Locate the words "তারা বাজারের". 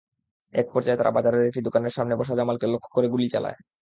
0.99-1.47